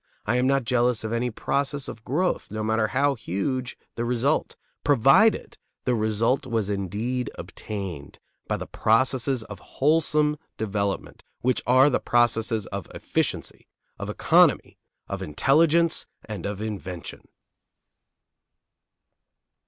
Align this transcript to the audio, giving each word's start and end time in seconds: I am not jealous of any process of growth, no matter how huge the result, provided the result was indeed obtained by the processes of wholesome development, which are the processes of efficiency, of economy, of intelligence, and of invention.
I 0.25 0.37
am 0.37 0.47
not 0.47 0.63
jealous 0.63 1.03
of 1.03 1.13
any 1.13 1.29
process 1.29 1.87
of 1.87 2.03
growth, 2.03 2.49
no 2.49 2.63
matter 2.63 2.87
how 2.87 3.13
huge 3.13 3.77
the 3.93 4.03
result, 4.03 4.55
provided 4.83 5.59
the 5.85 5.93
result 5.93 6.47
was 6.47 6.71
indeed 6.71 7.29
obtained 7.35 8.17
by 8.47 8.57
the 8.57 8.65
processes 8.65 9.43
of 9.43 9.59
wholesome 9.59 10.39
development, 10.57 11.23
which 11.41 11.61
are 11.67 11.87
the 11.87 11.99
processes 11.99 12.65
of 12.65 12.87
efficiency, 12.95 13.67
of 13.99 14.09
economy, 14.09 14.79
of 15.07 15.21
intelligence, 15.21 16.07
and 16.25 16.47
of 16.47 16.63
invention. 16.63 17.27